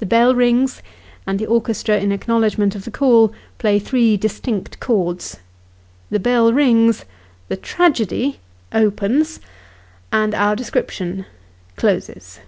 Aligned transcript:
The 0.00 0.04
bell 0.04 0.34
rings, 0.34 0.82
and 1.26 1.38
the 1.38 1.46
orchestra, 1.46 1.96
in 1.98 2.10
acknow 2.10 2.38
ledgement 2.42 2.74
of 2.74 2.84
the 2.84 2.90
call, 2.90 3.32
play 3.56 3.78
three 3.78 4.18
distinct 4.18 4.78
chords. 4.80 5.38
The 6.10 6.20
bell 6.20 6.52
rings 6.52 7.06
the 7.48 7.56
tragedy(!) 7.56 8.38
opens 8.74 9.40
and 10.12 10.34
our 10.34 10.54
description 10.56 11.24
closes. 11.74 12.40